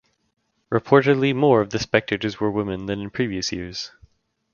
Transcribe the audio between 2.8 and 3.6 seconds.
than in previous